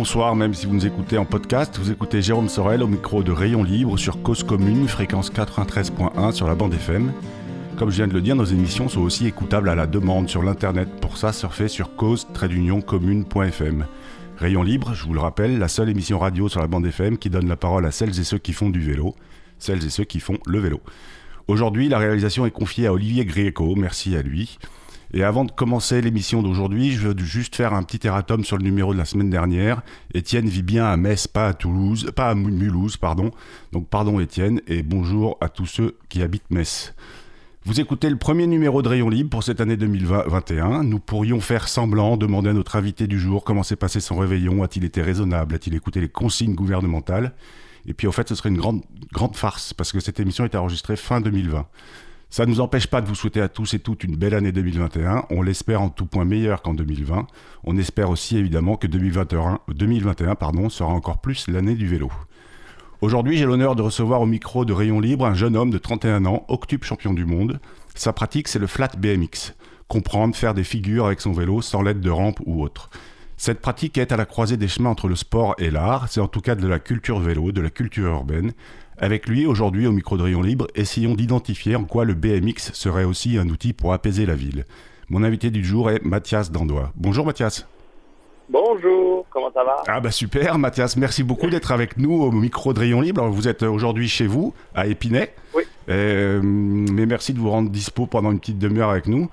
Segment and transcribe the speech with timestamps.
[0.00, 1.76] bonsoir, même si vous nous écoutez en podcast.
[1.78, 6.48] Vous écoutez Jérôme Sorel au micro de Rayon Libre sur Cause Commune, fréquence 93.1 sur
[6.48, 7.12] la bande FM.
[7.76, 10.42] Comme je viens de le dire, nos émissions sont aussi écoutables à la demande sur
[10.42, 10.88] l'internet.
[11.02, 13.86] Pour ça, surfez sur cause-commune.fm.
[14.38, 17.28] Rayon Libre, je vous le rappelle, la seule émission radio sur la bande FM qui
[17.28, 19.14] donne la parole à celles et ceux qui font du vélo,
[19.58, 20.80] celles et ceux qui font le vélo.
[21.46, 24.58] Aujourd'hui, la réalisation est confiée à Olivier Grieco, merci à lui.
[25.12, 28.62] Et avant de commencer l'émission d'aujourd'hui, je veux juste faire un petit erratum sur le
[28.62, 29.82] numéro de la semaine dernière.
[30.14, 33.32] Étienne vit bien à Metz, pas à Toulouse, pas à Mulhouse, pardon.
[33.72, 36.94] Donc pardon Étienne et bonjour à tous ceux qui habitent Metz.
[37.64, 40.84] Vous écoutez le premier numéro de Rayon Libre pour cette année 2021.
[40.84, 44.62] Nous pourrions faire semblant, demander à notre invité du jour comment s'est passé son réveillon,
[44.62, 47.34] a-t-il été raisonnable, a-t-il écouté les consignes gouvernementales?
[47.86, 48.82] Et puis au fait, ce serait une grande,
[49.12, 51.66] grande farce parce que cette émission est enregistrée fin 2020.
[52.32, 54.52] Ça ne nous empêche pas de vous souhaiter à tous et toutes une belle année
[54.52, 55.24] 2021.
[55.30, 57.26] On l'espère en tout point meilleur qu'en 2020.
[57.64, 62.08] On espère aussi évidemment que 2021, 2021 pardon, sera encore plus l'année du vélo.
[63.00, 66.24] Aujourd'hui, j'ai l'honneur de recevoir au micro de Rayon Libre un jeune homme de 31
[66.24, 67.58] ans, octuple champion du monde.
[67.96, 69.54] Sa pratique, c'est le flat BMX.
[69.88, 72.90] Comprendre, faire des figures avec son vélo sans l'aide de rampe ou autre.
[73.38, 76.28] Cette pratique est à la croisée des chemins entre le sport et l'art, c'est en
[76.28, 78.52] tout cas de la culture vélo, de la culture urbaine,
[79.00, 83.04] avec lui, aujourd'hui, au micro de Rayon Libre, essayons d'identifier en quoi le BMX serait
[83.04, 84.66] aussi un outil pour apaiser la ville.
[85.08, 86.92] Mon invité du jour est Mathias Dandois.
[86.96, 87.66] Bonjour Mathias.
[88.50, 89.82] Bonjour, comment ça va?
[89.88, 93.26] Ah bah super Mathias, merci beaucoup d'être avec nous au micro de Rayon Libre.
[93.28, 95.32] vous êtes aujourd'hui chez vous, à Épinay.
[95.54, 95.62] Oui.
[95.88, 99.30] Euh, mais merci de vous rendre dispo pendant une petite demi-heure avec nous.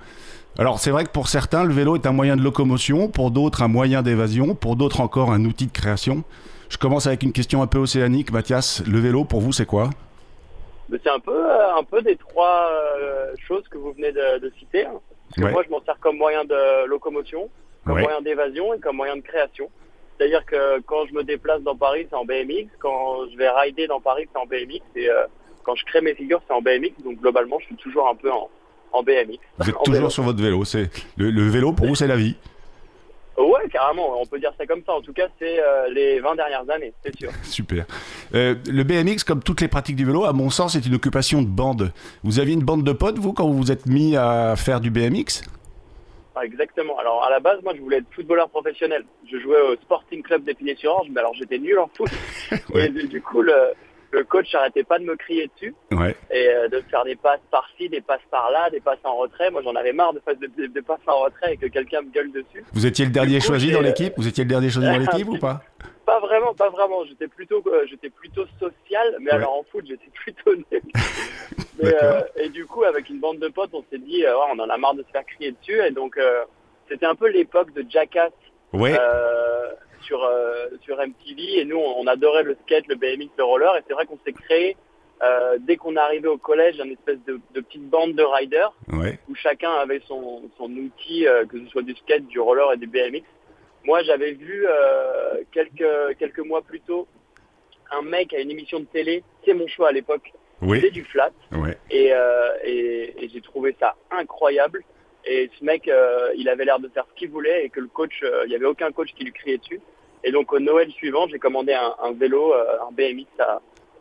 [0.57, 3.63] Alors c'est vrai que pour certains, le vélo est un moyen de locomotion, pour d'autres
[3.63, 6.23] un moyen d'évasion, pour d'autres encore un outil de création.
[6.69, 8.31] Je commence avec une question un peu océanique.
[8.31, 9.89] Mathias, le vélo, pour vous, c'est quoi
[10.89, 14.85] C'est un peu, euh, un peu des trois euh, choses que vous venez de, citer.
[14.85, 14.99] Hein.
[15.37, 17.49] moi, je m'en sers comme moyen de locomotion,
[17.85, 19.69] comme moyen d'évasion et comme moyen de création.
[20.17, 22.67] C'est-à-dire que quand je me déplace dans Paris, c'est en BMX.
[22.79, 24.81] Quand je vais rider dans Paris, c'est en BMX.
[24.95, 25.25] Et euh,
[25.63, 27.03] quand je crée mes figures, c'est en BMX.
[27.03, 28.49] Donc globalement, je suis toujours un peu en,
[29.03, 29.37] BMX.
[29.59, 30.65] Vous êtes toujours sur votre vélo.
[30.65, 32.35] C'est le vélo, pour vous, c'est la vie
[33.37, 34.93] Ouais, carrément, on peut dire ça comme ça.
[34.93, 37.29] En tout cas, c'est euh, les 20 dernières années, c'est sûr.
[37.43, 37.85] Super.
[38.33, 41.43] Euh, le BMX, comme toutes les pratiques du vélo, à mon sens, c'est une occupation
[41.43, 41.93] de bande.
[42.23, 44.89] Vous aviez une bande de potes, vous, quand vous vous êtes mis à faire du
[44.89, 45.43] BMX
[46.35, 46.97] ah, Exactement.
[46.97, 49.05] Alors, à la base, moi, je voulais être footballeur professionnel.
[49.31, 52.09] Je jouais au Sporting Club d'Épinay-sur-Orge, mais alors j'étais nul en foot.
[52.75, 53.53] Et du coup, le,
[54.11, 55.75] le coach n'arrêtait pas de me crier dessus
[56.31, 59.51] et euh, de faire des passes par-ci, des passes par-là, des passes en retrait.
[59.51, 62.31] Moi, j'en avais marre de, de, de, passes en retrait et que quelqu'un me gueule
[62.31, 62.63] dessus.
[62.73, 64.13] Vous étiez le dernier choisi dans l'équipe?
[64.17, 65.61] Vous étiez le dernier choisi dans l'équipe ou pas?
[66.05, 67.03] Pas vraiment, pas vraiment.
[67.03, 70.81] J'étais plutôt, euh, j'étais plutôt social, mais alors en foot, j'étais plutôt nul.
[71.83, 74.77] Euh, et du coup, avec une bande de potes, on s'est dit, on en a
[74.77, 76.17] marre de se faire crier dessus, et donc
[76.89, 78.31] c'était un peu l'époque de Jackass.
[78.73, 78.97] Ouais
[80.01, 83.83] sur, euh, sur MTV et nous on, adorait le skate, le BMX, le roller et
[83.87, 84.77] c'est vrai qu'on s'est créé
[85.23, 88.73] euh, dès qu'on est arrivé au collège une espèce de, petite bande de riders
[89.27, 92.77] où chacun avait son, son outil, euh, que ce soit du skate, du roller et
[92.77, 93.23] du BMX.
[93.83, 94.65] Moi j'avais vu
[95.51, 97.07] quelques, quelques mois plus tôt
[97.91, 100.91] un mec à une émission de télé, c'est mon choix à l'époque, oui.
[100.91, 101.31] du flat
[101.89, 102.11] et,
[102.65, 104.83] et, j'ai trouvé ça incroyable.
[105.27, 105.89] Et ce mec,
[106.35, 108.65] il avait l'air de faire ce qu'il voulait et que le coach, il n'y avait
[108.65, 109.81] aucun coach qui lui criait dessus.
[110.23, 113.27] Et donc au Noël suivant, j'ai commandé un, vélo, euh, un BMX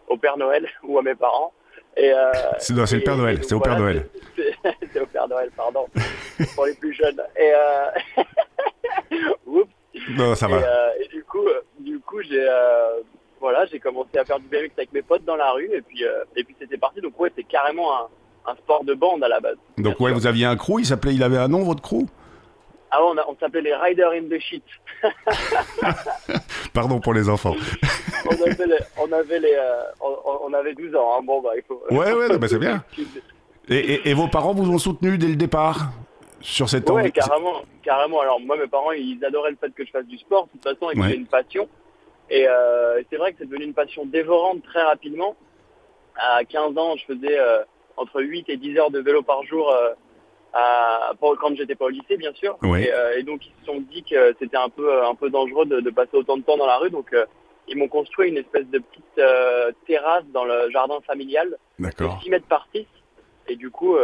[0.09, 1.53] au Père Noël ou à mes parents.
[1.98, 4.09] Euh, c'est le Père Noël, c'est au Père Noël.
[4.92, 5.86] C'est au Père Noël, pardon,
[6.54, 7.22] pour les plus jeunes.
[7.36, 8.25] Et euh...
[9.47, 9.70] Oups.
[10.10, 10.59] Non, ça va.
[10.59, 11.47] Et, euh, du coup,
[11.78, 12.47] du coup, j'ai
[13.41, 16.04] voilà, j'ai commencé à faire du BMX avec mes potes dans la rue et puis
[16.34, 17.00] et puis c'était parti.
[17.00, 18.09] Donc ouais, c'est carrément un,
[18.47, 19.57] un, sport de bande à la base.
[19.79, 22.07] Donc ouais, vous aviez un crew, il s'appelait, il avait un nom votre crew?
[22.91, 24.62] Ah, on, on s'appelait les Riders in the Shit.
[26.73, 27.55] Pardon pour les enfants.
[28.27, 29.83] on avait, les, euh,
[30.45, 31.17] on, avait 12 ans.
[31.19, 31.23] Hein.
[31.25, 31.83] Bon, bah, il faut...
[31.91, 32.84] Ouais, ouais, bah, c'est bien.
[33.69, 35.91] Et, et, vos parents vous ont soutenu dès le départ
[36.41, 38.21] sur cette Ouais, carrément, carrément.
[38.21, 40.47] Alors, moi, mes parents, ils adoraient le fait que je fasse du sport.
[40.47, 41.69] De toute façon, ils avaient une passion.
[42.31, 45.34] Et euh, c'est vrai que c'est devenu une passion dévorante très rapidement.
[46.15, 47.65] À 15 ans, je faisais euh,
[47.97, 49.72] entre 8 et 10 heures de vélo par jour
[51.39, 52.57] quand j'étais pas au lycée, bien sûr.
[52.65, 55.91] Euh, et, donc ils se sont dit que c'était un peu un peu dangereux de,
[55.91, 57.25] passer autant de temps dans la rue, donc euh,
[57.69, 61.91] ils m'ont construit une espèce de petite euh, terrasse dans le jardin familial, de
[62.22, 62.87] 6 mètres par 6.
[63.48, 63.97] Et du coup,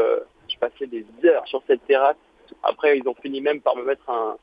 [0.49, 2.17] je passais des heures sur cette terrasse.
[2.63, 4.37] Après, ils ont fini même par me mettre un,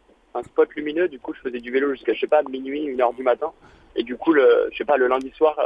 [0.44, 1.08] spot lumineux.
[1.08, 3.52] Du coup, je faisais du vélo jusqu'à, je sais pas, minuit, une heure du matin.
[3.96, 5.58] Et du coup, le, je sais pas, le lundi soir,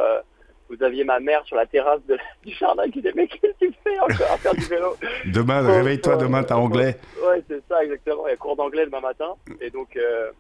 [0.70, 2.02] vous aviez ma mère sur la terrasse
[2.46, 4.96] du jardin qui disait mais qu'est-ce que tu fais encore à faire du vélo
[5.26, 6.98] Demain, réveille-toi demain, t'as anglais.
[7.26, 8.28] Ouais, c'est ça exactement.
[8.28, 10.32] Il y a cours d'anglais demain matin et donc euh,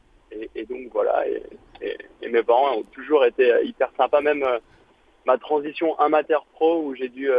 [0.56, 1.25] et, donc voilà.
[1.28, 1.44] Et,
[2.28, 4.44] mes parents ont toujours été hyper sympas, même
[5.28, 7.30] ma transition amateur pro où j'ai dû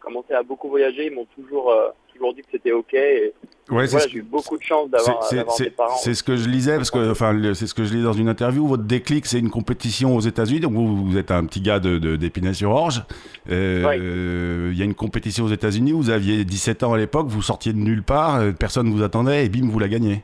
[0.00, 1.72] commencer à beaucoup voyager, ils m'ont toujours
[2.16, 2.94] toujours dit que c'était ok.
[2.94, 3.32] Et
[3.70, 5.96] ouais, voilà, j'ai eu beaucoup de chance d'avoir des parents.
[5.96, 8.28] C'est ce que je lisais parce que enfin c'est ce que je lis dans une
[8.28, 8.66] interview.
[8.66, 10.60] Votre déclic, c'est une compétition aux États-Unis.
[10.60, 13.02] Donc vous, vous, êtes un petit gars de d'Épinay-sur-Orge.
[13.50, 15.92] Euh, il y a une compétition aux États-Unis.
[15.92, 17.26] Vous aviez 17 ans à l'époque.
[17.28, 18.40] Vous sortiez de nulle part.
[18.40, 20.22] Euh, personne vous attendait et bim, vous la gagnez.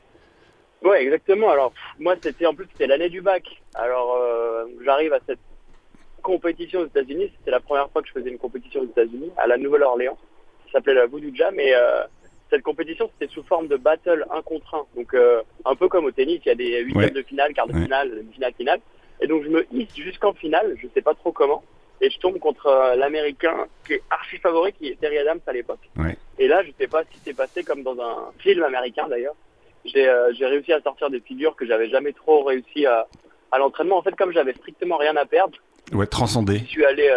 [0.83, 1.51] Ouais, exactement.
[1.51, 3.45] Alors moi, c'était en plus c'était l'année du bac.
[3.75, 5.39] Alors euh, j'arrive à cette
[6.23, 7.31] compétition aux États-Unis.
[7.39, 10.17] C'était la première fois que je faisais une compétition aux États-Unis à la Nouvelle-Orléans
[10.73, 12.03] s'appelait la Voodoo Jam et euh,
[12.51, 14.85] cette compétition c'était sous forme de battle un contre un.
[14.97, 17.67] Donc euh, un peu comme au tennis, il y a des huitièmes de finale, quart
[17.67, 18.81] de finale, finale, finale.
[19.21, 21.63] Et donc je me hisse jusqu'en finale, je sais pas trop comment,
[22.01, 25.53] et je tombe contre euh, l'américain qui est archi favori, qui est Terry Adams à
[25.53, 25.89] l'époque.
[26.39, 29.37] Et là, je sais pas ce qui s'est passé, comme dans un film américain d'ailleurs.
[29.85, 33.07] J'ai réussi à sortir des figures que j'avais jamais trop réussi à,
[33.51, 33.99] à l'entraînement.
[33.99, 35.59] En fait, comme j'avais strictement rien à perdre.
[35.93, 36.59] Ouais, transcendé.
[36.59, 37.13] Je suis allé,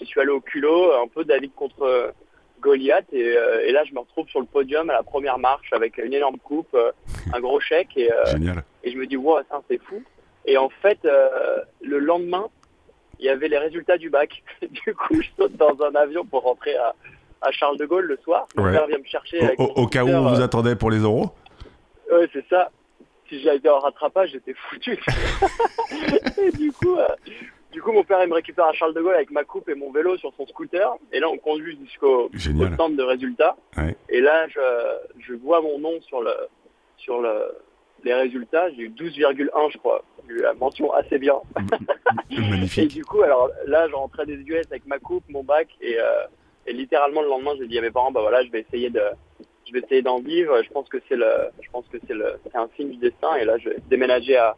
[0.00, 2.12] je suis allé au culot, un peu David contre
[2.64, 5.98] Goliath euh, et, là je me retrouve sur le podium à la première marche avec
[5.98, 6.90] une énorme coupe, euh,
[7.32, 10.02] un gros chèque et, euh, et je me dis wow ça c'est fou.
[10.46, 10.98] Et en fait
[11.82, 12.48] le lendemain
[13.20, 14.42] il y avait les résultats du bac.
[14.62, 16.94] du coup je saute dans un avion pour rentrer à,
[17.50, 18.48] Charles de Gaulle le soir.
[18.56, 19.54] Mon père vient me chercher.
[19.58, 21.30] au, cas où on vous attendait pour les euros?
[22.10, 22.70] Ouais c'est ça
[23.28, 24.98] si j'avais été en rattrapage, j'étais foutu.
[26.42, 26.96] et du coup,
[27.74, 29.74] du coup, mon père, il me récupère à Charles de Gaulle avec ma coupe et
[29.74, 30.94] mon vélo sur son scooter.
[31.10, 32.30] Et là, on conduit jusqu'au
[32.76, 33.56] centre de résultats.
[34.08, 36.30] Et là, je, vois mon nom sur, le,
[36.96, 37.52] sur le,
[38.04, 38.70] les résultats.
[38.70, 40.04] J'ai eu 12,1, je crois.
[40.28, 41.34] J'ai eu la mention assez bien.
[42.30, 42.78] Magnifique.
[42.84, 45.66] et du coup, alors là, je rentrais des US avec ma coupe, mon bac.
[45.80, 46.26] Et, euh,
[46.68, 49.02] et littéralement, le lendemain, j'ai dit à mes parents, bah voilà, je vais essayer de
[49.66, 50.62] je vais essayer d'en vivre.
[50.62, 53.34] Je pense que c'est le, je pense que c'est le, c'est un signe du destin.
[53.34, 54.54] Et là, je vais déménager à,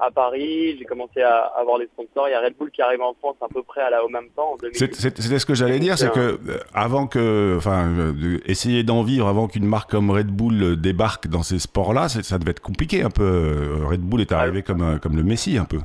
[0.00, 2.28] à Paris, j'ai commencé à avoir les sponsors.
[2.28, 4.08] Il y a Red Bull qui arrive en France à peu près à la, au
[4.08, 4.56] même temps.
[4.72, 9.28] C'était ce que j'allais dire, c'est que euh, avant que, enfin, euh, essayer d'en vivre
[9.28, 13.10] avant qu'une marque comme Red Bull débarque dans ces sports-là, ça devait être compliqué un
[13.10, 13.22] peu.
[13.22, 15.78] Euh, Red Bull est arrivé comme, comme le Messi un peu.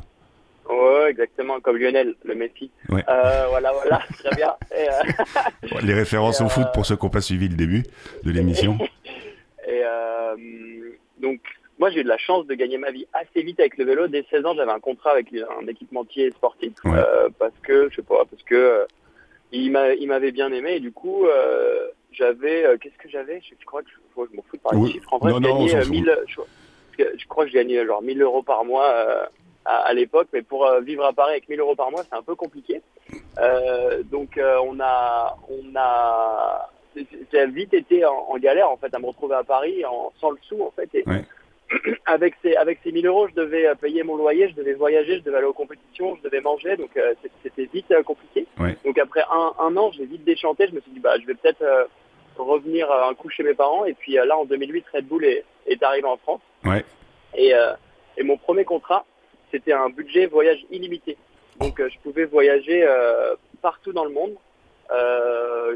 [0.70, 2.72] Ouais, exactement, comme Lionel, le Messi.
[2.88, 4.54] voilà, voilà, très bien.
[5.84, 7.84] les références au foot pour ceux qui n'ont pas suivi le début
[8.24, 8.78] de l'émission.
[9.68, 9.84] et
[11.22, 11.42] donc
[11.80, 14.08] moi, j'ai eu de la chance de gagner ma vie assez vite avec le vélo.
[14.08, 18.02] Dès 16 ans, j'avais un contrat avec un équipementier sportif euh, parce que, je sais
[18.02, 18.86] pas, parce que euh,
[19.54, 23.42] il m'avait bien aimé et du coup, euh, j'avais, qu'est-ce que j'avais?
[23.42, 23.96] Je, crois que je,
[24.30, 25.14] je m'en fous de parler de chiffres.
[25.14, 29.30] En vrai, je gagnais 1000, je, crois que je gagnais genre 1000 euros par mois
[29.64, 32.36] à, l'époque, mais pour vivre à Paris avec 1000 euros par mois, c'est un peu
[32.36, 32.82] compliqué.
[34.12, 36.70] donc, on a, on a,
[37.32, 40.38] j'ai vite été en, galère en fait à me retrouver à Paris en, sans le
[40.42, 40.90] sou en fait.
[40.94, 41.06] Et,
[42.06, 45.18] avec ces avec ces 1000 euros, je devais euh, payer mon loyer, je devais voyager,
[45.18, 47.14] je devais aller aux compétitions, je devais manger, donc euh,
[47.44, 48.48] c'était vite euh, compliqué.
[48.86, 51.36] Donc après un, un an, j'ai vite déchanté, je me suis dit bah je vais
[51.36, 51.64] peut-être
[52.38, 55.84] revenir un coup chez mes parents et puis là en 2008 Red Bull est, est
[55.84, 56.42] arrivé en France.
[56.66, 56.84] Ouais.
[57.36, 57.52] Et,
[58.18, 59.06] et mon premier contrat,
[59.52, 61.18] c'était un budget voyage illimité.
[61.60, 62.88] Donc je pouvais voyager
[63.62, 64.36] partout dans le monde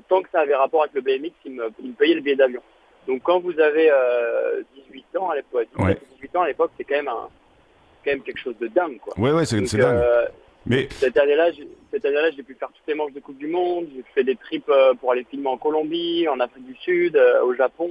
[0.07, 2.37] tant que ça avait rapport avec le BMX, il me, il me payait le billet
[2.37, 2.61] d'avion.
[3.07, 3.91] Donc quand vous avez
[4.89, 5.67] 18 euh, ans à l'époque,
[6.15, 7.29] 18 ans à l'époque, c'est quand même un,
[8.03, 9.13] quand même quelque chose de dingue, quoi.
[9.17, 9.81] Ouais, ouais, c'est dingue.
[9.81, 10.27] Euh,
[10.65, 11.49] mais cette année-là,
[11.91, 13.87] cette année-là, j'ai pu faire toutes les manches de Coupe du Monde.
[13.93, 17.53] J'ai fait des trips euh, pour aller filmer en Colombie, en Afrique du Sud, au
[17.53, 17.89] Japon.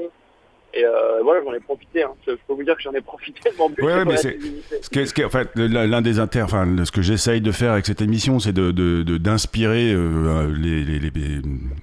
[0.75, 2.03] Et euh, voilà, j'en ai profité.
[2.03, 2.13] Hein.
[2.27, 3.51] Je, peux vous dire que j'en ai profité.
[3.59, 4.39] Mon but, ouais, mais c'est
[4.81, 7.73] ce qui, ce qui, en fait, l'un des inter, enfin, ce que j'essaye de faire
[7.73, 8.73] avec cette émission, c'est de
[9.19, 11.11] d'inspirer de, euh, les, les, les,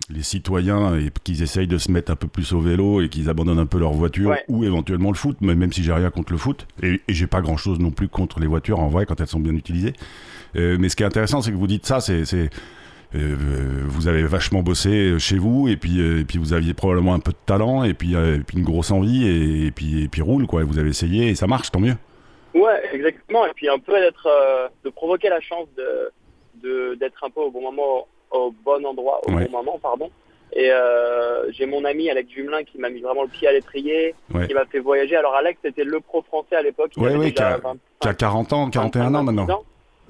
[0.10, 3.30] les, citoyens et qu'ils essayent de se mettre un peu plus au vélo et qu'ils
[3.30, 6.32] abandonnent un peu leur voiture ou éventuellement le foot, mais même si j'ai rien contre
[6.32, 9.06] le foot et, et j'ai pas grand chose non plus contre les voitures en vrai
[9.06, 9.94] quand elles sont bien utilisées.
[10.56, 12.50] Euh, mais ce qui est intéressant, c'est que vous dites ça, c'est
[13.16, 13.36] euh,
[13.88, 17.20] vous avez vachement bossé chez vous et puis euh, et puis vous aviez probablement un
[17.20, 19.28] peu de talent et puis, euh, et puis une grosse envie
[19.66, 20.64] et, puis et puis roule quoi.
[20.64, 21.96] Vous avez essayé et ça marche, tant mieux.
[22.54, 23.48] Ouais, exactement.
[23.48, 24.30] Et puis un peu d'être
[24.84, 29.32] de provoquer la chance de d'être un peu au bon moment, au bon endroit, au
[29.32, 30.12] bon moment, pardon.
[30.54, 30.70] Et
[31.50, 34.14] j'ai mon ami Alex Jumelin qui m'a mis vraiment le pied à l'étrier,
[34.48, 35.16] qui m'a fait voyager.
[35.16, 36.92] Alors Alex c'était le pro français à l'époque.
[36.98, 37.60] Ouais, qui a,
[38.14, 39.64] 40 ans, 41 ans maintenant.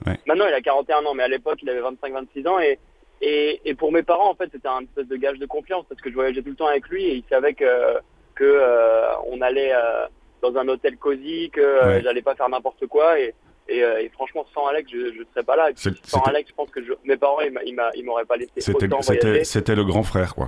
[0.05, 2.77] Maintenant il a 41 ans, mais à l'époque il avait 25-26 ans et
[3.21, 5.99] et, et, pour mes parents, en fait, c'était un espèce de gage de confiance parce
[6.01, 7.97] que je voyageais tout le temps avec lui et il savait que,
[8.35, 10.05] que euh, on allait euh,
[10.41, 13.19] dans un hôtel cosy, que euh, j'allais pas faire n'importe quoi.
[13.19, 13.33] Et,
[13.67, 15.69] et, et, franchement, sans Alex, je, je serais pas là.
[15.75, 20.03] Sans Alex, je pense que je, mes parents, ils m'auraient pas laissé C'était le grand
[20.03, 20.47] frère, quoi.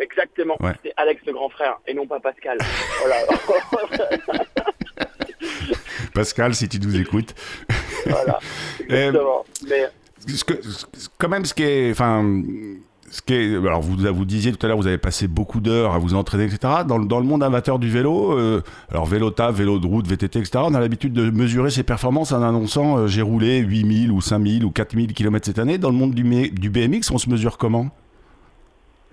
[0.00, 0.56] Exactement.
[0.76, 2.56] C'était Alex le grand frère et non pas Pascal.
[3.00, 3.16] voilà.
[6.14, 7.34] Pascal, si tu nous écoutes.
[8.06, 8.38] voilà,
[8.80, 9.44] exactement.
[9.68, 9.86] Mais...
[10.46, 10.54] Que,
[11.18, 12.42] quand même, ce qui est, enfin,
[13.10, 15.94] ce qui est, alors vous, vous disiez tout à l'heure, vous avez passé beaucoup d'heures
[15.94, 16.84] à vous entraîner, etc.
[16.86, 20.38] Dans, dans le monde amateur du vélo, euh, alors vélo taf, vélo de route, VTT,
[20.38, 20.60] etc.
[20.62, 24.64] On a l'habitude de mesurer ses performances en annonçant euh, j'ai roulé 8000 ou 5000
[24.64, 25.78] ou 4000 km cette année.
[25.78, 27.88] Dans le monde du, du BMX, on se mesure comment?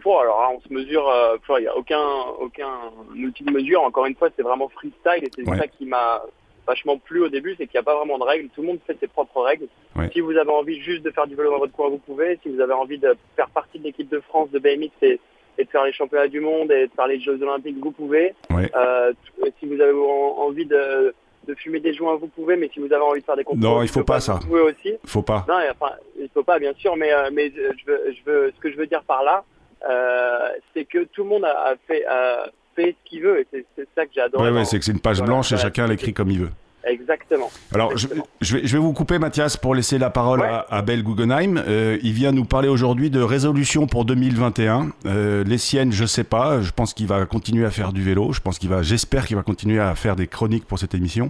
[0.04, 2.00] Bon, alors on se mesure, euh, il n'y a aucun,
[2.40, 2.70] aucun
[3.14, 3.82] outil de mesure.
[3.82, 6.22] Encore une fois, c'est vraiment freestyle et c'est ça qui m'a
[6.68, 8.50] vachement plu au début, c'est qu'il n'y a pas vraiment de règles.
[8.50, 9.68] Tout le monde fait ses propres règles.
[10.14, 12.38] Si vous avez envie juste de faire du vélo dans votre coin, vous pouvez.
[12.44, 15.20] Si vous avez envie de faire partie de l'équipe de France de BMX et,
[15.58, 18.36] de faire les championnats du monde et de faire les Jeux Olympiques, vous pouvez.
[18.52, 19.14] Euh,
[19.60, 21.16] si vous avez envie de,
[21.56, 22.58] fumer des joints, vous pouvez.
[22.58, 24.34] Mais si vous avez envie de faire des concours, non, il faut pas, ça.
[24.34, 24.94] Vous pouvez aussi.
[25.06, 25.46] Faut pas.
[25.48, 26.96] Non, enfin, il faut pas, bien sûr.
[26.96, 29.44] Mais, euh, mais je veux, je veux, ce que je veux dire par là,
[29.88, 32.48] euh, c'est que tout le monde a, fait, a
[32.78, 33.42] fait ce qu'il veut.
[33.42, 34.42] Et c'est ça que j'adore.
[34.42, 36.52] Oui, ouais, c'est que c'est une page blanche et chacun l'écrit comme il veut.
[36.88, 37.50] Exactement.
[37.74, 41.62] Alors, Je, vais, je, vais, vous couper, Mathias, pour laisser la parole à, Abel Guggenheim.
[41.68, 44.92] Euh, il vient nous parler aujourd'hui de résolutions pour 2021.
[45.06, 46.62] Euh, les siennes, je sais pas.
[46.62, 48.32] Je pense qu'il va continuer à faire du vélo.
[48.32, 51.30] Je pense qu'il va, j'espère qu'il va continuer à faire des chroniques pour cette émission.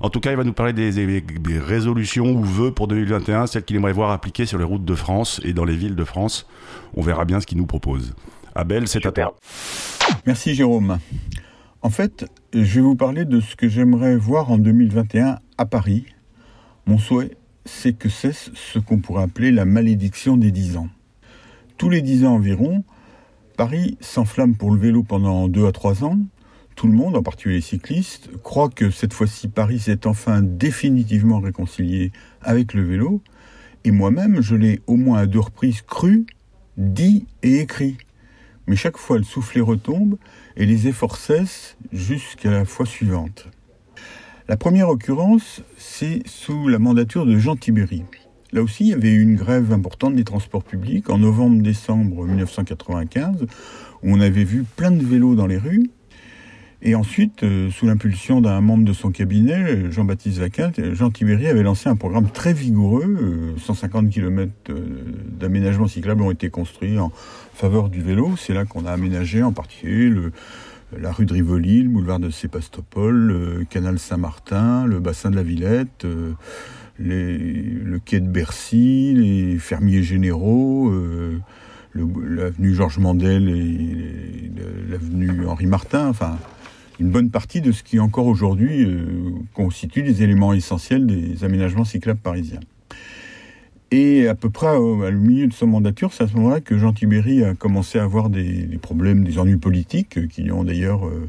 [0.00, 3.64] En tout cas, il va nous parler des, des, résolutions ou vœux pour 2021, celles
[3.64, 6.46] qu'il aimerait voir appliquées sur les routes de France et dans les villes de France.
[6.94, 8.14] On verra bien ce qu'il nous propose.
[8.54, 9.36] Abel, c'est à toi.
[10.26, 10.98] Merci Jérôme.
[11.82, 16.04] En fait, je vais vous parler de ce que j'aimerais voir en 2021 à Paris.
[16.86, 20.88] Mon souhait, c'est que cesse ce qu'on pourrait appeler la malédiction des 10 ans.
[21.78, 22.84] Tous les 10 ans environ,
[23.56, 26.18] Paris s'enflamme pour le vélo pendant 2 à 3 ans.
[26.74, 31.40] Tout le monde, en particulier les cyclistes, croit que cette fois-ci Paris s'est enfin définitivement
[31.40, 32.10] réconcilié
[32.42, 33.22] avec le vélo.
[33.84, 36.26] Et moi-même, je l'ai au moins à deux reprises cru,
[36.76, 37.96] dit et écrit.
[38.66, 40.16] Mais chaque fois le soufflet retombe
[40.56, 43.48] et les efforts cessent jusqu'à la fois suivante.
[44.48, 48.04] La première occurrence, c'est sous la mandature de Jean Tibéry.
[48.52, 53.42] Là aussi, il y avait eu une grève importante des transports publics en novembre-décembre 1995,
[53.42, 53.46] où
[54.02, 55.90] on avait vu plein de vélos dans les rues.
[56.82, 61.62] Et ensuite, euh, sous l'impulsion d'un membre de son cabinet, Jean-Baptiste Vaquin, Jean Tibéry avait
[61.62, 63.54] lancé un programme très vigoureux.
[63.58, 64.80] 150 euh, km euh,
[65.28, 67.12] d'aménagement cyclable ont été construits en
[67.52, 68.34] faveur du vélo.
[68.38, 70.30] C'est là qu'on a aménagé en particulier
[70.98, 75.42] la rue de Rivoli, le boulevard de Sébastopol, le canal Saint-Martin, le bassin de la
[75.42, 76.06] Villette,
[76.98, 80.92] le quai de Bercy, les fermiers généraux,
[81.94, 84.50] l'avenue Georges Mandel et
[84.90, 86.38] l'avenue Henri Martin, enfin
[87.00, 91.84] une bonne partie de ce qui encore aujourd'hui euh, constitue les éléments essentiels des aménagements
[91.84, 92.60] cyclables parisiens.
[93.92, 96.92] Et à peu près au, milieu de son mandature, c'est à ce moment-là que Jean
[96.92, 101.06] Tibéry a commencé à avoir des, problèmes, des ennuis politiques, euh, qui lui ont d'ailleurs
[101.06, 101.28] euh,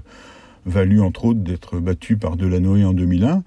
[0.66, 3.44] valu, entre autres, d'être battu par Delanoë en 2001.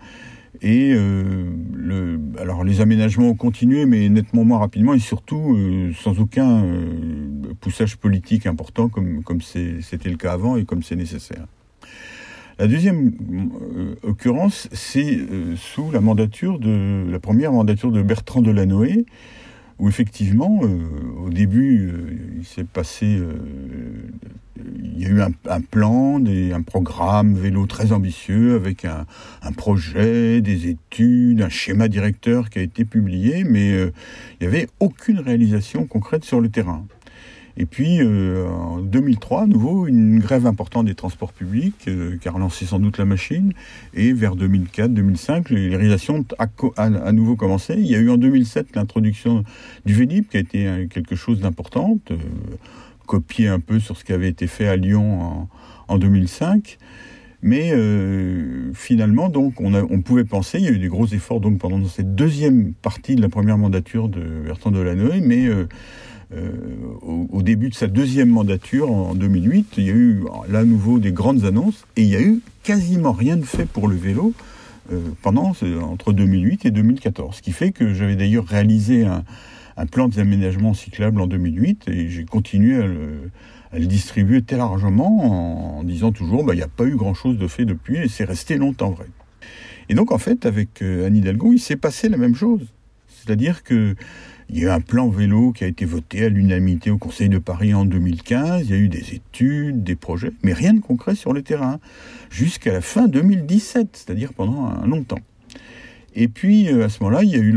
[0.63, 5.59] Et euh, alors les aménagements ont continué, mais nettement moins rapidement et surtout
[6.01, 6.65] sans aucun
[7.61, 11.47] poussage politique important comme c'était le cas avant et comme c'est nécessaire.
[12.59, 13.13] La deuxième
[13.77, 19.07] euh, occurrence, c'est euh, sous la mandature de la première mandature de Bertrand Delanoë,
[19.81, 20.79] où effectivement, euh,
[21.27, 21.93] au début,
[22.39, 23.19] il s'est passé,
[24.57, 29.05] il y a eu un, plan, un programme vélo très ambitieux avec un,
[29.43, 33.93] un, projet, des études, un schéma directeur qui a été publié, mais il
[34.43, 36.87] n'y avait aucune réalisation concrète sur le terrain.
[37.57, 42.29] Et puis, euh, en 2003, à nouveau, une grève importante des transports publics, euh, qui
[42.29, 43.53] a relancé sans doute la machine.
[43.95, 46.25] Et vers 2004-2005, les réalisations
[46.77, 47.75] à, nouveau commencé.
[47.77, 49.45] Il y a eu en 2007 l'introduction
[49.87, 52.17] du Vélib, qui a été euh, quelque chose d'important, euh,
[53.07, 55.49] copié un peu sur ce qui avait été fait à Lyon en,
[55.89, 56.79] en 2005.
[57.47, 61.59] Mais euh, finalement, donc, on, pouvait penser, il y a eu des gros efforts donc
[61.59, 65.69] pendant cette deuxième partie de la première mandature de Bertrand Delanoë, mais euh,
[66.37, 66.53] euh,
[67.03, 70.99] au, début de sa deuxième mandature, en 2008, il y a eu là à nouveau
[70.99, 74.33] des grandes annonces et il y a eu quasiment rien de fait pour le vélo
[74.93, 77.37] euh, pendant entre 2008 et 2014.
[77.37, 79.25] Ce qui fait que j'avais d'ailleurs réalisé un,
[79.77, 83.31] un plan d'aménagement cyclable en 2008 et j'ai continué à le,
[83.87, 87.49] distribuer très largement en, disant toujours bah, il n'y a pas eu grand chose de
[87.49, 89.07] fait depuis et c'est resté longtemps vrai.
[89.89, 92.67] Et donc en fait avec euh, Anne Hidalgo il s'est passé la même chose.
[93.09, 93.97] C'est-à-dire que
[94.51, 97.29] il y a eu un plan vélo qui a été voté à l'unanimité au Conseil
[97.29, 98.63] de Paris en 2015.
[98.65, 101.81] Il y a eu des études, des projets, mais rien de concret sur le terrain.
[102.31, 105.21] Jusqu'à la fin 2017, c'est-à-dire pendant un long temps.
[106.17, 107.53] Et puis, euh, à ce moment-là, il y a eu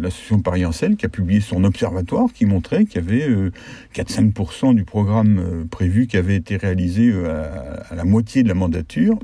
[0.00, 3.50] l'association Paris-Ancel qui a publié son observatoire qui montrait qu'il y avait
[3.94, 8.54] 4-5% euh, du programme euh, prévu qui avait été réalisé à, la moitié de la
[8.54, 9.18] mandature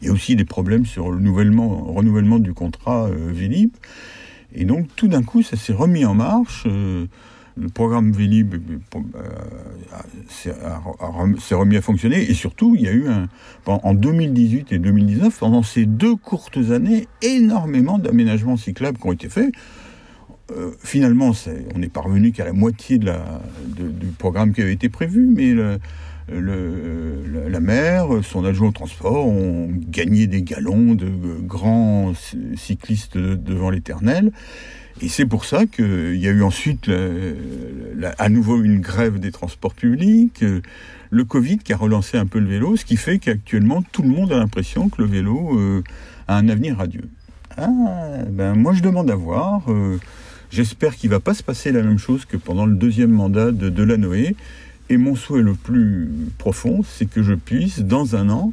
[0.00, 3.70] Il y a aussi des problèmes sur le renouvellement, renouvellement du contrat Vélib.
[4.54, 6.66] Et donc tout d'un coup, ça s'est remis en marche
[7.56, 8.54] le programme Vélib
[10.28, 13.06] s'est remis à fonctionner et surtout il y a eu
[13.66, 19.28] en 2018 et 2019 pendant ces deux courtes années énormément d'aménagements cyclables qui ont été
[19.28, 19.52] faits.
[20.50, 21.32] Euh, finalement,
[21.74, 25.54] on n'est parvenu qu'à la moitié du programme qui avait été prévu, mais
[26.40, 31.08] la mer, son adjoint au transport ont gagné des galons de
[31.40, 32.12] grands
[32.56, 34.32] cyclistes devant l'éternel.
[35.00, 36.90] Et c'est pour ça qu'il y a eu ensuite
[38.18, 40.44] à nouveau une grève des transports publics,
[41.12, 44.08] le Covid qui a relancé un peu le vélo, ce qui fait qu'actuellement tout le
[44.08, 45.84] monde a l'impression que le vélo euh,
[46.26, 47.08] a un avenir radieux.
[47.58, 47.68] Ah,
[48.30, 49.70] ben moi je demande à voir.
[49.70, 49.98] Euh,
[50.50, 53.52] j'espère qu'il ne va pas se passer la même chose que pendant le deuxième mandat
[53.52, 54.34] de Delanoë.
[54.92, 58.52] Et mon souhait le plus profond, c'est que je puisse, dans un an,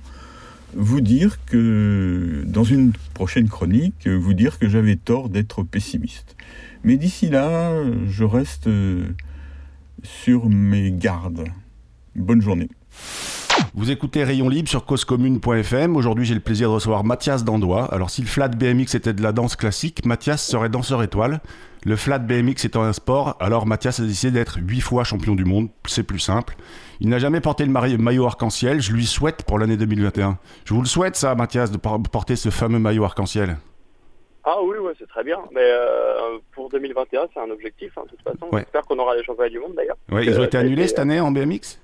[0.74, 6.38] vous dire que, dans une prochaine chronique, vous dire que j'avais tort d'être pessimiste.
[6.86, 7.74] Mais d'ici là,
[8.08, 9.04] je reste euh,
[10.02, 11.44] sur mes gardes.
[12.16, 12.70] Bonne journée.
[13.74, 15.98] Vous écoutez Rayon Libre sur causecommune.fm.
[15.98, 17.94] Aujourd'hui, j'ai le plaisir de recevoir Mathias Dandois.
[17.94, 21.42] Alors, si le flat BMX était de la danse classique, Mathias serait danseur étoile.
[21.86, 25.46] Le flat BMX étant un sport, alors Mathias a décidé d'être 8 fois champion du
[25.46, 25.70] monde.
[25.88, 26.56] C'est plus simple.
[27.00, 28.82] Il n'a jamais porté le maillot arc-en-ciel.
[28.82, 30.38] Je lui souhaite pour l'année 2021.
[30.66, 33.58] Je vous le souhaite, ça, Mathias, de porter ce fameux maillot arc-en-ciel.
[34.44, 35.38] Ah oui, ouais, c'est très bien.
[35.52, 38.50] Mais euh, pour 2021, c'est un objectif, hein, de toute façon.
[38.52, 39.98] J'espère qu'on aura les championnats du monde, d'ailleurs.
[40.12, 41.80] Ouais, ils ont été annulés cette année en BMX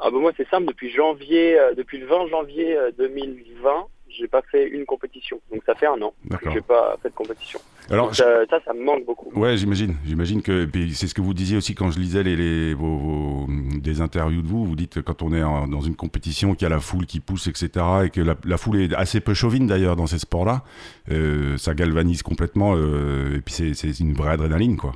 [0.00, 4.42] ah bah moi c'est simple depuis janvier euh, depuis le 20 janvier 2020 j'ai pas
[4.42, 5.40] fait une compétition.
[5.50, 7.60] Donc ça fait un an que j'ai pas fait de compétition.
[7.90, 9.30] Alors ça, ça, me manque beaucoup.
[9.38, 9.96] Ouais, j'imagine.
[10.04, 14.42] J'imagine que c'est ce que vous disiez aussi quand je lisais les, vos, des interviews
[14.42, 14.64] de vous.
[14.64, 17.20] Vous dites que quand on est dans une compétition, qu'il y a la foule qui
[17.20, 17.70] pousse, etc.,
[18.04, 20.64] et que la, foule est assez peu chauvine d'ailleurs dans ces sports-là,
[21.10, 22.74] euh, ça galvanise complètement.
[22.76, 24.92] Euh, et puis c'est une vraie adrénaline, quoi.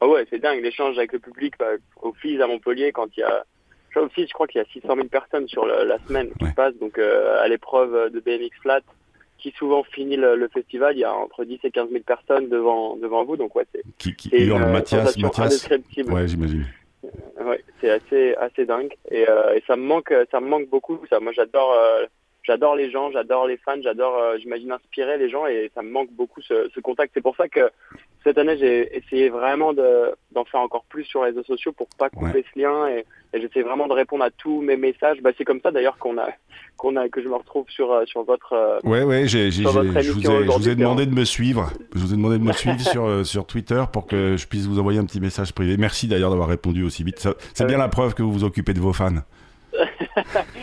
[0.00, 1.64] Ah ouais, c'est dingue l'échange avec le public bah,
[2.02, 3.44] au FIS à Montpellier quand il y a
[4.02, 6.98] aussi, je crois qu'il y a 600 000 personnes sur la semaine qui passent donc
[6.98, 8.80] euh, à l'épreuve de BMX flat
[9.38, 12.96] qui souvent finit le, festival, il y a entre 10 et 15 000 personnes devant
[12.96, 15.68] devant vous, donc ouais, c'est qui, qui hurle Mathias, Mathias.
[16.08, 16.64] Ouais, j'imagine.
[17.04, 20.68] Euh, ouais, c'est assez assez dingue et, euh, et, ça me manque ça me manque
[20.68, 20.98] beaucoup.
[21.10, 21.74] Ça, moi j'adore
[22.46, 26.10] j'adore les gens, j'adore les fans, j'adore j'imagine inspirer les gens et ça me manque
[26.12, 27.12] beaucoup ce, ce contact.
[27.14, 27.70] C'est pour ça que
[28.24, 32.10] cette année j'ai essayé vraiment d'en faire encore plus sur les réseaux sociaux pour pas
[32.10, 33.04] couper ce lien et
[33.40, 35.20] j'essaie vraiment de répondre à tous mes messages.
[35.20, 36.28] Bah, c'est comme ça d'ailleurs qu'on a,
[36.76, 38.52] qu'on a, que je me retrouve sur, euh, sur votre.
[38.52, 41.70] Euh, ouais, ouais, j'ai, je, vous ai, je vous ai demandé de me suivre.
[41.94, 44.66] Je vous ai demandé de me suivre sur, euh, sur Twitter pour que je puisse
[44.66, 45.76] vous envoyer un petit message privé.
[45.76, 47.28] Merci d'ailleurs d'avoir répondu aussi vite.
[47.54, 49.22] c'est bien la preuve que vous vous occupez de vos fans.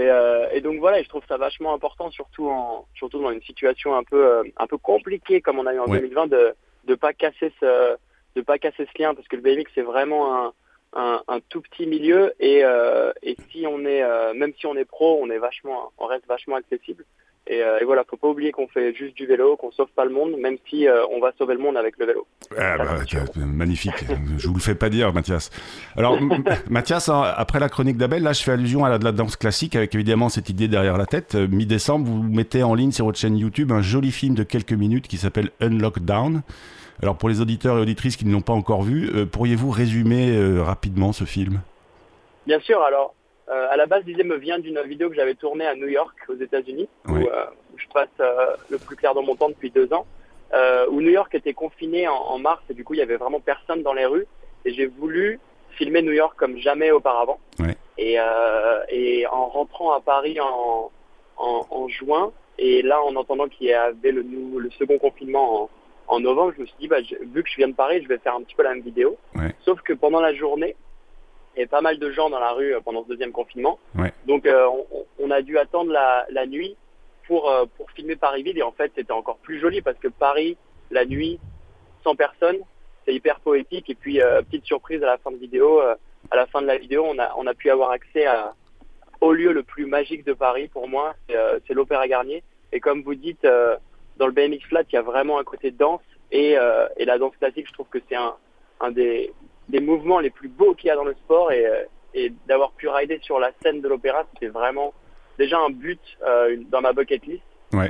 [0.00, 3.94] et, et, donc voilà, je trouve ça vachement important, surtout en, surtout dans une situation
[3.96, 7.52] un peu, un peu compliquée comme on a eu en 2020, de, de pas casser
[7.60, 7.96] ce,
[8.36, 10.52] de pas casser ce lien parce que le BMX c'est vraiment un
[10.92, 14.84] un, tout petit milieu et, euh, et si on est euh, même si on est
[14.84, 17.04] pro, on est vachement, on reste vachement accessible.
[17.50, 20.04] Et, euh, et voilà, faut pas oublier qu'on fait juste du vélo, qu'on sauve pas
[20.04, 22.24] le monde, même si euh, on va sauver le monde avec le vélo.
[22.56, 22.94] Ah bah,
[23.44, 24.04] magnifique.
[24.38, 25.50] je vous le fais pas dire, Mathias.
[25.96, 26.16] Alors,
[26.70, 29.34] Mathias, hein, après la chronique d'Abel, là, je fais allusion à la, de la danse
[29.34, 31.34] classique, avec évidemment cette idée derrière la tête.
[31.34, 35.08] Mi-décembre, vous mettez en ligne sur votre chaîne YouTube un joli film de quelques minutes
[35.08, 36.42] qui s'appelle Unlock Down.
[37.02, 40.36] Alors pour les auditeurs et auditrices qui ne l'ont pas encore vu, euh, pourriez-vous résumer
[40.36, 41.60] euh, rapidement ce film?
[42.46, 43.14] Bien sûr, alors
[43.50, 46.16] euh, à la base l'idée me vient d'une vidéo que j'avais tournée à New York
[46.28, 47.14] aux États-Unis, où,
[47.76, 48.08] je passe
[48.68, 50.06] le plus clair dans mon temps depuis deux ans,
[50.90, 53.82] où New York était confiné en, mars et du coup il y avait vraiment personne
[53.82, 54.26] dans les rues.
[54.66, 57.40] Et j'ai voulu filmer New York comme jamais auparavant.
[57.96, 58.18] Et,
[58.90, 60.90] et, en rentrant à Paris en,
[61.38, 65.70] en, juin, et là en entendant qu'il y avait le, le second confinement en,
[66.10, 68.18] en novembre, je me suis dit, bah, vu que je viens de Paris, je vais
[68.18, 69.16] faire un petit peu la même vidéo.
[69.64, 70.74] Sauf que pendant la journée,
[71.54, 73.78] il y avait pas mal de gens dans la rue euh, pendant ce deuxième confinement.
[74.26, 74.68] Donc euh,
[75.18, 76.76] on, a dû attendre la, nuit
[77.26, 78.58] pour, euh, pour filmer Paris-Ville.
[78.58, 80.56] Et en fait, c'était encore plus joli parce que Paris,
[80.90, 81.38] la nuit,
[82.04, 82.58] sans personne,
[83.04, 83.90] c'est hyper poétique.
[83.90, 87.04] Et puis, petite surprise à la fin de vidéo, à la fin de la vidéo,
[87.06, 88.54] on a, on a pu avoir accès à,
[89.20, 92.42] au lieu le plus magique de Paris pour moi, c'est l'Opéra Garnier.
[92.72, 93.46] Et comme vous dites,
[94.16, 97.18] dans le BMX flat, il y a vraiment un côté danse et, euh, et la
[97.18, 98.34] danse classique, je trouve que c'est un,
[98.80, 99.32] un des,
[99.70, 102.72] des mouvements les plus beaux qu'il y a dans le sport et, euh, et d'avoir
[102.72, 104.92] pu rider sur la scène de l'opéra, c'était vraiment
[105.38, 107.42] déjà un but euh, dans ma bucket list.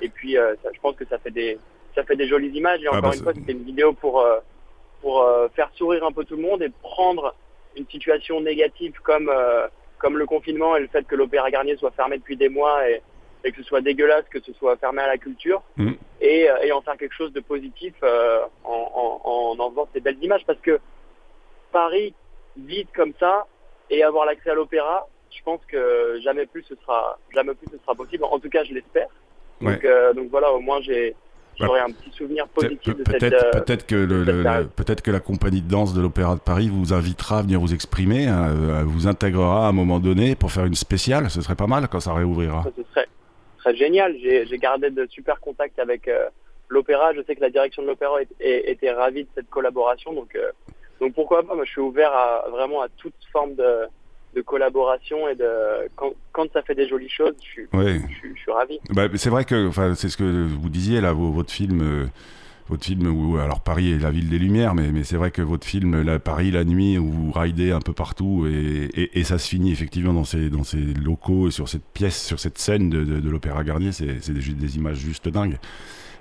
[0.03, 1.59] Et puis, ça, je pense que ça fait des,
[1.95, 2.83] ça fait des jolies images.
[2.83, 4.23] Et ah encore bah, une fois, c'était une vidéo pour,
[5.01, 7.35] pour faire sourire un peu tout le monde et prendre
[7.75, 9.33] une situation négative comme,
[9.97, 13.01] comme le confinement et le fait que l'Opéra Garnier soit fermé depuis des mois et,
[13.43, 15.93] et que ce soit dégueulasse, que ce soit fermé à la culture, mm.
[16.21, 20.45] et, et, en faire quelque chose de positif en, en, en enlevant ces belles images.
[20.47, 20.79] Parce que
[21.72, 22.14] Paris,
[22.56, 23.46] vide comme ça,
[23.90, 27.78] et avoir l'accès à l'opéra, je pense que jamais plus ce sera, jamais plus ce
[27.78, 28.24] sera possible.
[28.24, 29.09] En tout cas, je l'espère.
[29.61, 31.14] Donc, donc voilà, au moins j'ai
[31.61, 35.61] j'aurai un petit souvenir positif de cette euh, Peut-être que, le, peut-être que la compagnie
[35.61, 39.06] de danse de l'Opéra de Paris vous invitera à venir vous exprimer, hein, euh, vous
[39.06, 41.30] intégrera à un moment donné pour faire une spéciale.
[41.30, 42.64] Ce serait pas mal quand ça réouvrira.
[42.76, 43.09] ce serait,
[43.59, 44.16] très génial.
[44.18, 46.28] J'ai gardé de super contacts avec euh,
[46.68, 47.12] l'Opéra.
[47.14, 50.12] Je sais que la direction de l'Opéra était ravie de cette collaboration.
[50.12, 50.37] Donc,
[51.01, 51.55] donc pourquoi pas?
[51.55, 53.87] Moi, je suis ouvert à, vraiment à toute forme de
[54.35, 55.49] de collaboration et de
[55.97, 58.79] quand, quand, ça fait des jolies choses, je suis, je, suis ravi.
[58.91, 61.81] Bah, c'est vrai que enfin, c'est ce que vous disiez là, votre film.
[61.83, 62.07] Euh,
[62.69, 65.43] votre film où alors Paris est la ville des lumières, mais, mais c'est vrai que
[65.43, 69.39] votre film la, Paris la nuit où vous ridez un peu partout et, et, ça
[69.39, 72.89] se finit effectivement dans ces, dans ces locaux et sur cette pièce, sur cette scène
[72.89, 75.59] de, de, l'Opéra Garnier, c'est des, des images juste dingues.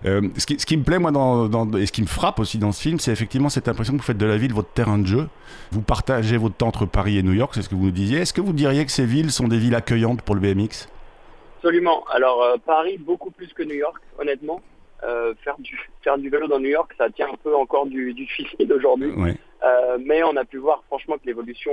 [0.05, 2.39] Euh, ce, qui, ce, qui, me plaît, moi, dans, dans, et ce qui me frappe
[2.39, 4.71] aussi dans ce film, c'est effectivement cette impression que vous faites de la ville votre
[4.71, 5.27] terrain de jeu.
[5.71, 8.19] Vous partagez votre temps entre Paris et New York, c'est ce que vous nous disiez.
[8.19, 10.87] Est-ce que vous diriez que ces villes sont des villes accueillantes pour le BMX
[11.57, 12.05] Absolument.
[12.13, 14.61] Alors, euh, Paris, beaucoup plus que New York, honnêtement.
[15.03, 18.13] Euh, faire, du, faire du vélo dans New York, ça tient un peu encore du,
[18.13, 19.13] du fil d'aujourd'hui.
[19.99, 21.71] mais on a pu voir, franchement, que l'évolution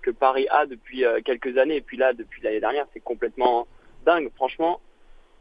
[0.00, 3.66] que Paris a depuis quelques années, et puis là, depuis l'année dernière, c'est complètement
[4.06, 4.30] dingue.
[4.36, 4.80] Franchement,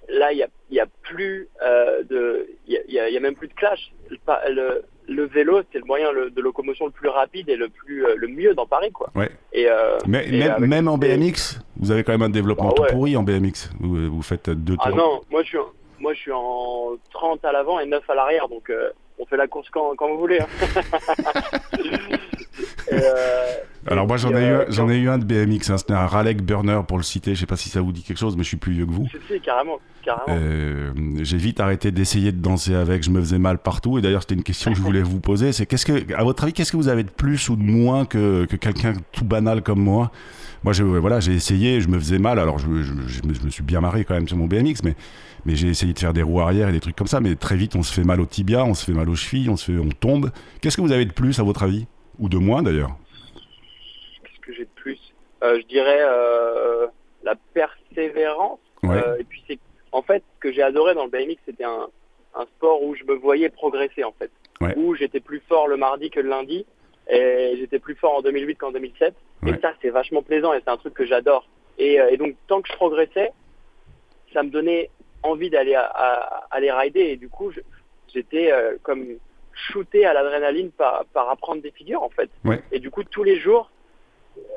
[0.09, 3.91] là, il y a, plus euh, de, il y a, même plus de clash.
[4.09, 8.15] Le, le, vélo, c'est le moyen de locomotion le plus rapide et le plus, euh,
[8.15, 9.09] le mieux dans Paris, quoi.
[9.15, 9.29] Ouais.
[9.53, 10.27] Et, euh, Mais,
[10.59, 13.71] même, en BMX, vous avez quand même un développement ah tout pourri en BMX.
[13.79, 14.93] Vous, vous faites deux ah tours.
[14.93, 15.57] Ah non, moi je suis,
[15.99, 18.71] moi je suis en 30 à l'avant et 9 à l'arrière, donc
[19.17, 20.39] on fait la course quand, quand vous voulez.
[20.39, 20.47] Hein.
[22.91, 23.55] Euh,
[23.87, 26.41] Alors moi j'en ai, eu, j'en ai eu un de BMX, hein, c'était un Raleigh
[26.41, 28.47] Burner pour le citer, je sais pas si ça vous dit quelque chose, mais je
[28.47, 29.07] suis plus vieux que vous.
[29.27, 30.25] Si, carrément, carrément.
[30.29, 34.21] Euh, j'ai vite arrêté d'essayer de danser avec, je me faisais mal partout, et d'ailleurs
[34.23, 36.71] c'était une question que je voulais vous poser, c'est qu'est-ce que, à votre avis, qu'est-ce
[36.71, 40.11] que vous avez de plus ou de moins que, que quelqu'un tout banal comme moi?
[40.65, 42.39] Moi, j'ai, voilà, j'ai essayé, je me faisais mal.
[42.39, 44.95] Alors, je, je, me, suis bien marré quand même sur mon BMX, mais,
[45.45, 47.19] mais j'ai essayé de faire des roues arrière et des trucs comme ça.
[47.19, 49.47] Mais très vite, on se fait mal au tibia, on se fait mal aux chevilles,
[49.47, 50.31] on se fait, on tombe.
[50.61, 51.85] Qu'est-ce que vous avez de plus, à votre avis?
[52.17, 52.97] Ou de moins d'ailleurs
[54.23, 56.87] Qu'est-ce que j'ai de plus euh, Je dirais euh,
[57.23, 58.59] la persévérance.
[58.83, 59.59] Euh, et puis c'est
[59.91, 61.87] en fait ce que j'ai adoré dans le BMX, c'était un,
[62.35, 64.29] un, sport où je me voyais progresser en fait,
[64.75, 66.65] où j'étais plus fort le mardi que le lundi
[67.09, 69.15] et j'étais plus fort en 2008 qu'en 2007.
[69.47, 71.47] Et ça c'est vachement plaisant et c'est un truc que j'adore.
[71.79, 73.31] Et, et, donc tant que je progressais,
[74.33, 74.91] ça me donnait
[75.23, 77.51] envie d'aller à, à, aller rider et du coup
[78.13, 78.51] j'étais
[78.83, 79.17] comme
[79.51, 82.29] shooté à l'adrénaline par, par apprendre des figures en fait.
[82.71, 83.71] Et du coup tous les jours,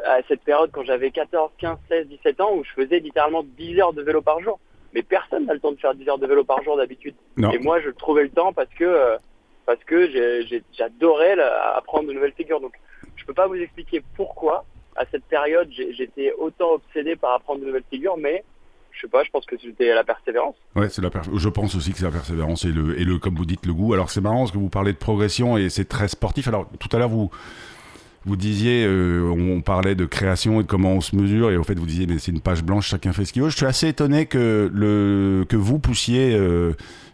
[0.04, 3.80] à cette période quand j'avais 14, 15, 16, 17 ans où je faisais littéralement 10
[3.80, 4.58] heures de vélo par jour.
[4.94, 7.14] Mais personne n'a le temps de faire 10 heures de vélo par jour d'habitude.
[7.52, 9.16] Et moi je trouvais le temps parce que euh,
[9.66, 10.08] parce que
[10.72, 11.36] j'adorais
[11.76, 12.60] apprendre de nouvelles figures.
[12.60, 12.74] Donc
[13.16, 14.64] je peux pas vous expliquer pourquoi
[14.96, 18.44] à cette période j'étais autant obsédé par apprendre de nouvelles figures, mais
[18.92, 20.56] je sais pas, je pense que c'était la persévérance.
[20.74, 23.36] Ouais, c'est la je pense aussi que c'est la persévérance et le, et le, comme
[23.36, 23.94] vous dites, le goût.
[23.94, 26.48] Alors c'est marrant parce que vous parlez de progression et c'est très sportif.
[26.48, 27.30] Alors tout à l'heure, vous,
[28.28, 31.64] vous disiez, euh, on parlait de création et de comment on se mesure, et au
[31.64, 33.48] fait, vous disiez, mais c'est une page blanche, chacun fait ce qu'il veut.
[33.48, 36.72] Je suis assez étonné que, le, que vous poussiez, euh,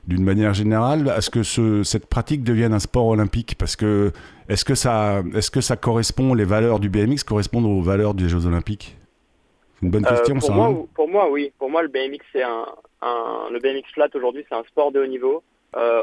[0.08, 4.10] d'une manière générale, à ce que ce, cette pratique devienne un sport olympique, parce que
[4.48, 8.28] est-ce que ça, est-ce que ça correspond, les valeurs du BMX correspondent aux valeurs des
[8.28, 8.96] Jeux Olympiques?
[9.82, 10.86] Une bonne question, euh, pour Moi, hein.
[10.94, 11.52] pour moi, oui.
[11.58, 12.66] Pour moi, le BMX, c'est un,
[13.02, 15.44] un, le BMX flat aujourd'hui, c'est un sport de haut niveau.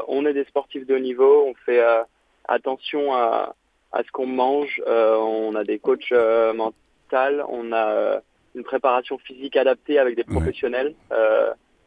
[0.08, 1.46] On est des sportifs de haut niveau.
[1.48, 1.80] On fait
[2.48, 3.54] attention à,
[3.92, 4.82] à ce qu'on mange.
[4.86, 6.76] Euh, on a des coachs euh, mentaux.
[7.48, 8.22] On a
[8.54, 10.94] une préparation physique adaptée avec des professionnels.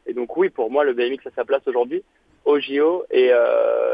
[0.05, 2.03] et donc, oui, pour moi, le BMX a sa place aujourd'hui
[2.45, 3.05] au JO.
[3.09, 3.31] Et,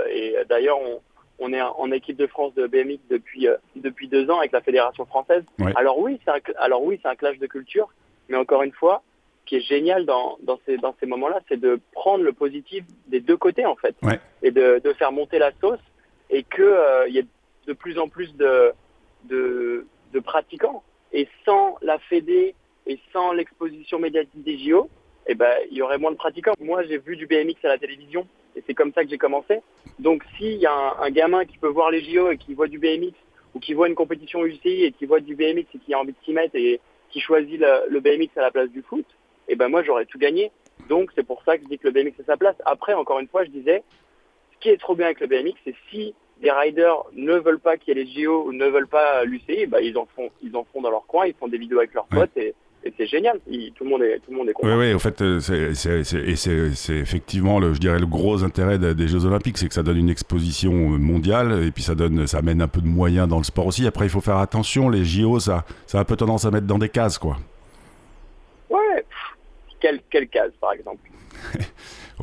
[0.10, 1.00] et d'ailleurs, on,
[1.42, 4.62] on est en équipe de France de BMX depuis euh, depuis deux ans avec la
[4.62, 5.44] fédération française.
[5.76, 7.90] Alors oui, c'est un, alors oui, c'est un clash de culture,
[8.30, 9.02] mais encore une fois,
[9.42, 12.86] ce qui est génial dans dans ces dans ces moments-là, c'est de prendre le positif
[13.08, 13.96] des deux côtés en fait,
[14.44, 15.80] et de, de faire monter la sauce
[16.30, 17.26] et que euh, y ait
[17.68, 18.74] de plus en plus de
[20.24, 20.84] pratiquants.
[21.14, 22.56] Et sans la Fédé
[22.88, 24.90] et sans l'exposition médiatique des JO,
[25.28, 26.54] eh ben, il y aurait moins de pratiquants.
[26.60, 29.62] Moi, j'ai vu du BMX à la télévision et c'est comme ça que j'ai commencé.
[30.00, 32.80] Donc, s'il y a un, gamin qui peut voir les JO et qui voit du
[32.80, 33.14] BMX
[33.54, 36.14] ou qui voit une compétition UCI et qui voit du BMX et qui a envie
[36.14, 39.06] de s'y mettre et qui choisit le, BMX à la place du foot,
[39.48, 40.52] eh ben moi, j'aurais tout gagné.
[40.88, 42.56] Donc, c'est pour ça que je dis que le BMX a sa place.
[42.66, 43.84] Après, encore une fois, je disais,
[44.54, 47.78] ce qui est trop bien avec le BMX, c'est si des riders ne veulent pas
[47.78, 50.56] qu'il y ait les JO ou ne veulent pas l'UCI, bah, ils en font, ils
[50.56, 53.06] en font dans leur coin, ils font des vidéos avec leurs potes et, et c'est
[53.06, 53.40] génial.
[53.76, 54.70] tout le monde est tout le monde est content.
[54.70, 54.94] Oui, oui.
[54.94, 59.68] En fait, euh, c'est effectivement le, je dirais le gros intérêt des Jeux Olympiques, c'est
[59.68, 62.88] que ça donne une exposition mondiale et puis ça donne, ça amène un peu de
[62.88, 63.86] moyens dans le sport aussi.
[63.86, 64.90] Après, il faut faire attention.
[64.90, 67.38] Les JO, ça, ça a un peu tendance à mettre dans des cases, quoi.
[68.70, 69.06] Ouais.
[69.80, 71.12] Quelle quelle case, par exemple?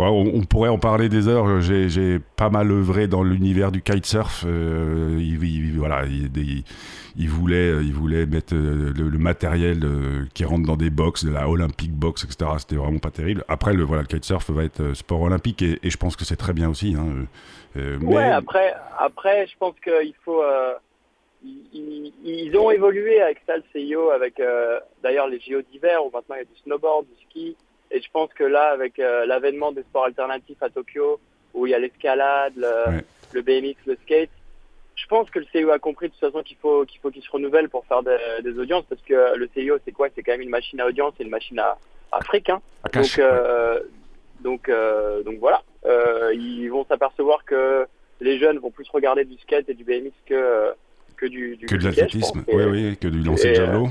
[0.07, 1.61] On, pourrait en parler des heures.
[1.61, 4.45] J'ai pas mal œuvré dans l'univers du kitesurf.
[4.47, 10.77] Euh, il, voilà, il, voulait, il voulait mettre euh, le, matériel euh, qui rentre dans
[10.77, 12.51] des box, de la Olympic box, etc.
[12.59, 13.45] C'était vraiment pas terrible.
[13.49, 16.53] Après, le, voilà, le kitesurf va être sport olympique et, je pense que c'est très
[16.53, 16.95] bien aussi.
[16.97, 17.27] Hein.
[18.03, 20.43] Ouais, après, après, je pense qu'il faut.
[21.45, 24.41] Ils, ont évolué avec ça, le CIO, avec
[25.03, 27.57] d'ailleurs les JO d'hiver où maintenant il y a du snowboard, du ski.
[27.91, 31.21] Et je pense que là, avec euh, l'avènement des sports alternatifs à Tokyo,
[31.55, 32.53] où il y a l'escalade,
[33.33, 34.31] le, BMX, le skate,
[34.95, 37.23] je pense que le CIO a compris de toute façon qu'il faut qu'il faut qu'il
[37.23, 40.09] se renouvelle pour faire des, audiences, parce que le CIO, c'est quoi?
[40.15, 41.79] C'est quand même une machine à audience, c'est une machine à,
[42.13, 42.51] à fric.
[42.51, 42.61] Hein.
[42.93, 43.81] donc, euh,
[44.41, 45.63] donc, euh, donc voilà,
[46.33, 47.87] ils vont s'apercevoir que
[48.21, 50.73] les jeunes vont plus regarder du skate et du BMX que
[51.17, 53.89] que du, du que de l'athlétisme, oui, oui, que du lancer de javelot.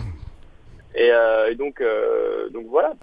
[0.99, 2.93] Euh, et, donc, euh, donc voilà.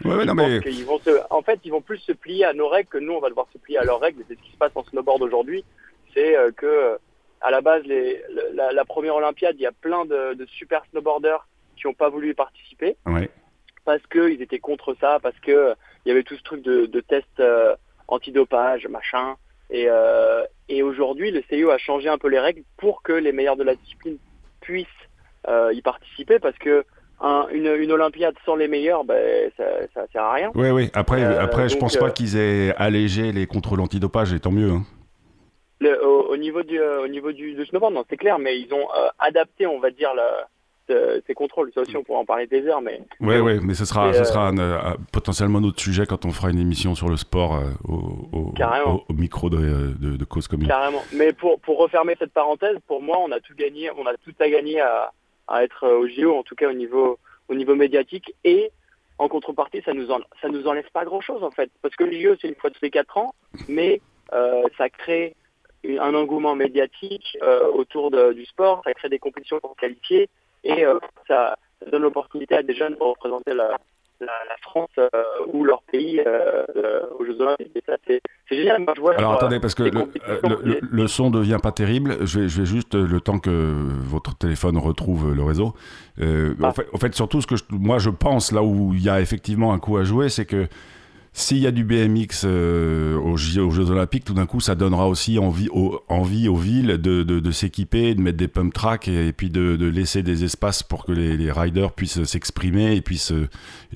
[0.67, 3.13] ils vont se, en fait, ils vont plus se plier à nos règles que nous,
[3.13, 4.25] on va devoir se plier à leurs règles.
[4.29, 5.65] C'est ce qui se passe en snowboard aujourd'hui.
[6.13, 6.99] C'est euh, que,
[7.41, 8.23] à la base, les,
[8.55, 12.35] la, première Olympiade, il y a plein de, super snowboarders qui n'ont pas voulu y
[12.35, 12.97] participer.
[13.85, 17.01] Parce qu'ils étaient contre ça, parce que il y avait tout ce truc de, de
[17.01, 17.43] tests
[18.09, 19.37] antidopage, machin.
[19.71, 19.89] Et,
[20.69, 23.65] et aujourd'hui, le CIO a changé un peu les règles pour que les meilleurs de
[23.65, 24.17] la discipline
[24.63, 24.87] puissent
[25.47, 26.87] y participer, parce que
[27.23, 30.51] une, une, Olympiade sans les meilleurs, ben, ça, ça sert à rien.
[30.55, 30.91] Oui, oui.
[30.95, 34.51] Après, euh, après je pense pas euh, qu'ils aient allégé les contrôles antidopage, et tant
[34.51, 34.71] mieux.
[34.71, 34.83] Hein.
[36.03, 39.67] au, niveau du, euh, au niveau du, snowboard, non, c'est clair, mais ils ont adapté,
[39.67, 40.11] on va dire,
[40.89, 41.71] ces contrôles.
[41.75, 43.01] Ça aussi, on pourra en parler des heures, mais.
[43.21, 46.59] Oui, oui, mais ce sera, ce sera un, potentiellement notre sujet quand on fera une
[46.59, 50.69] émission sur le sport au, au, micro de, de, de, cause commune.
[50.69, 51.03] Carrément.
[51.15, 54.35] Mais pour, pour refermer cette parenthèse, pour moi, on a tout gagné, on a tout
[54.41, 55.13] à gagner à
[55.49, 58.35] à être euh, au JO, en tout cas au niveau, au niveau médiatique.
[58.45, 58.71] Et
[59.19, 61.71] en contrepartie, ça nous, ça nous enlève pas grand-chose en fait.
[61.83, 63.35] Parce que le JO, c'est une fois tous les quatre ans,
[63.69, 64.01] mais
[64.33, 65.37] euh, ça crée
[65.85, 70.31] un engouement médiatique euh, autour du sport, ça crée des compétitions pour qualifier
[70.65, 70.85] et
[71.29, 73.79] ça, ça, donne l'opportunité à des jeunes de représenter la,
[74.25, 75.09] la, France euh,
[75.53, 77.73] ou leur pays euh, euh, aux Jeux Olympiques.
[77.75, 78.85] Et ça, c'est génial.
[79.17, 82.19] Alors attendez, parce que le, son ne devient pas terrible.
[82.23, 85.75] Je vais, je vais, juste, le temps que votre téléphone retrouve le réseau.
[86.21, 89.21] en, fait, en, fait, surtout, ce que moi je pense, là où il y a
[89.21, 90.67] effectivement un coup à jouer, c'est que
[91.37, 95.37] s'il y a du BMX euh, aux, Jeux Olympiques, tout d'un coup, ça donnera aussi
[95.41, 100.45] envie, aux villes de, s'équiper, de mettre des pump tracks et, puis de, laisser des
[100.45, 103.33] espaces pour que les, riders puissent s'exprimer et puissent,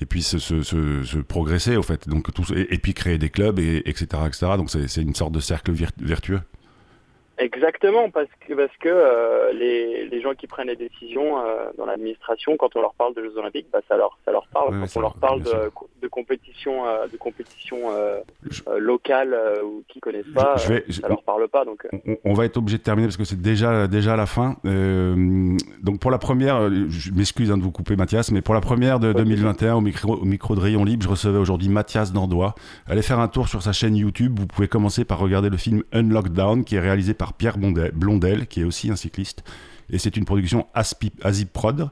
[0.01, 2.09] et puissent se, se, se, progresser, au fait.
[2.09, 4.47] Donc, tout, et, puis créer des clubs, et, etc., etc.
[4.57, 6.41] Donc, c'est une sorte de cercle vertueux.
[7.39, 11.85] Exactement, parce que parce que euh, les, les gens qui prennent les décisions euh, dans
[11.85, 14.77] l'administration, quand on leur parle de Jeux Olympiques, bah, ça leur ça leur parle.
[14.77, 15.71] quand on leur parle de,
[16.01, 17.77] de, compétition euh, de compétition
[18.77, 21.63] locale ou qui connaissent pas, je vais, ça leur parle pas.
[21.63, 21.87] Donc
[22.25, 24.57] on, va être obligé de terminer parce que c'est déjà déjà la fin.
[24.65, 28.99] donc pour la première, je m'excuse hein, de vous couper Mathias, mais pour la première
[28.99, 32.53] de 2021 au micro au micro de Rayon Libre, je recevais aujourd'hui Mathias Dandois.
[32.85, 34.37] Allez faire un tour sur sa chaîne YouTube.
[34.37, 38.61] Vous pouvez commencer par regarder le film Unlockdown qui est réalisé par Pierre Blondel, qui
[38.61, 39.43] est aussi un cycliste.
[39.91, 40.67] Et c'est une production
[41.53, 41.89] Prod.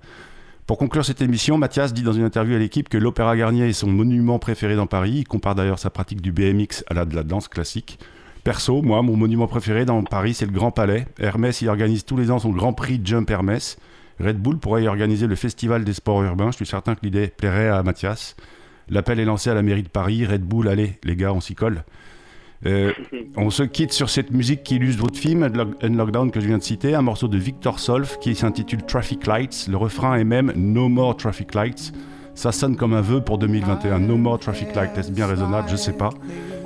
[0.68, 3.74] Pour conclure cette émission, Mathias dit dans une interview à l'équipe que l'Opéra Garnier est
[3.74, 5.20] son monument préféré dans Paris.
[5.20, 8.00] Il compare d'ailleurs sa pratique du BMX à la de la danse classique.
[8.44, 11.08] Perso, moi, mon monument préféré dans Paris, c'est le Grand Palais.
[11.20, 13.78] Hermès y organise tous les ans son Grand Prix Jump Hermès.
[14.20, 16.52] Red Bull pourrait y organiser le Festival des sports urbains.
[16.52, 18.36] Je suis certain que l'idée plairait à Mathias.
[18.90, 20.26] L'appel est lancé à la mairie de Paris.
[20.26, 21.84] Red Bull, allez, les gars, on s'y colle.
[22.66, 22.92] Euh,
[23.36, 25.48] on se quitte sur cette musique qui illustre votre film,
[25.82, 29.68] Unlockdown, que je viens de citer, un morceau de Victor Solf qui s'intitule Traffic Lights.
[29.70, 31.94] Le refrain est même No More Traffic Lights.
[32.34, 34.00] Ça sonne comme un vœu pour 2021.
[34.00, 34.98] No More Traffic Lights.
[34.98, 35.68] Est-ce bien raisonnable?
[35.70, 36.10] Je sais pas.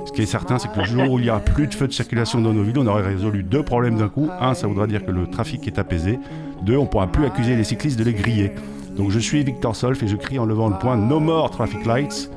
[0.04, 1.86] Ce qui est certain, c'est que le jour où il y aura plus de feux
[1.86, 4.28] de circulation dans nos villes, on aurait résolu deux problèmes d'un coup.
[4.40, 6.18] Un, ça voudra dire que le trafic est apaisé.
[6.62, 8.52] Deux, on pourra plus accuser les cyclistes de les griller.
[8.96, 11.86] Donc je suis Victor Solf et je crie en levant le poing No More Traffic
[11.86, 12.30] Lights.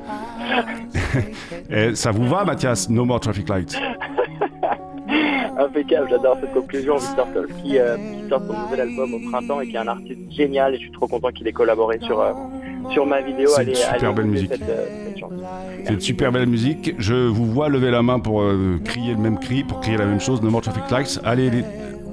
[1.70, 3.76] Et ça vous va, Mathias No more traffic lights.
[5.58, 6.96] Impeccable, j'adore cette conclusion.
[6.96, 7.26] Victor
[7.62, 10.74] qui, euh, qui, sort son nouvel album au printemps et qui est un artiste génial
[10.74, 12.32] et je suis trop content qu'il ait collaboré sur, euh,
[12.90, 13.48] sur ma vidéo.
[13.48, 14.52] C'est une super belle musique.
[14.52, 14.86] Euh,
[15.84, 16.94] c'est une super belle musique.
[16.98, 18.44] Je vous vois lever la main pour
[18.84, 20.42] crier le même cri, pour crier la même chose.
[20.42, 21.20] No more traffic lights.
[21.24, 21.64] Allez, les,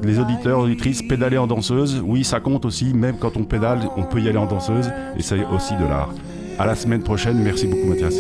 [0.04, 2.02] les auditeurs, auditrices, pédaler en danseuse.
[2.06, 2.94] Oui, ça compte aussi.
[2.94, 6.14] Même quand on pédale, on peut y aller en danseuse et c'est aussi de l'art.
[6.60, 7.38] À la semaine prochaine.
[7.44, 8.14] Merci beaucoup, Mathias.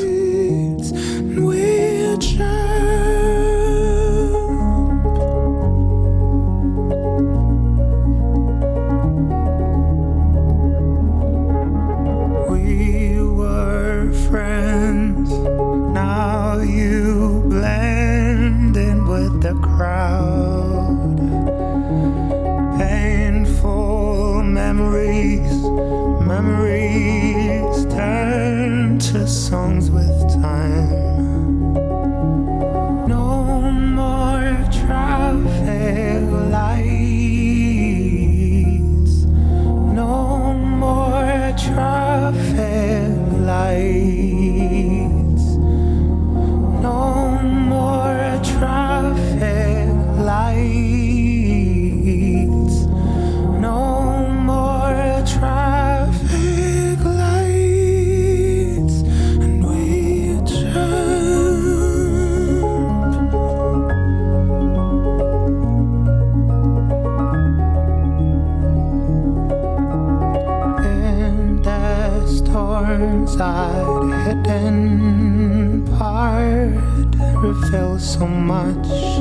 [78.74, 79.13] No